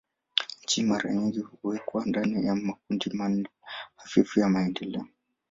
[0.63, 3.49] Nchi mara nyingi huwekwa ndani ya makundi manne
[3.95, 5.07] hafifu ya maendeleo.